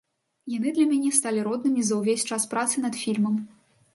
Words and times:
Яны 0.53 0.71
для 0.77 0.85
мяне 0.93 1.09
сталі 1.17 1.43
роднымі 1.49 1.85
за 1.89 1.99
ўвесь 1.99 2.25
час 2.33 2.47
працы 2.53 2.75
над 2.87 2.93
фільмам. 3.05 3.35